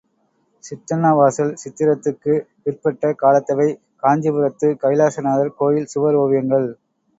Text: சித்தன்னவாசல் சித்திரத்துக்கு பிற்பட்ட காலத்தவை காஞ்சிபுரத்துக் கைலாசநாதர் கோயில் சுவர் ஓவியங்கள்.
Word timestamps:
சித்தன்னவாசல் 0.63 1.51
சித்திரத்துக்கு 1.63 2.33
பிற்பட்ட 2.63 3.13
காலத்தவை 3.21 3.69
காஞ்சிபுரத்துக் 4.03 4.81
கைலாசநாதர் 4.83 5.55
கோயில் 5.55 5.91
சுவர் 5.95 6.19
ஓவியங்கள். 6.25 6.69